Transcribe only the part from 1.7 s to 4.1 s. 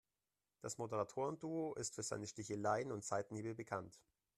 ist für seine Sticheleien und Seitenhiebe bekannt.